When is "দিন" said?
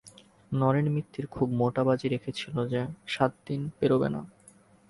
3.47-3.61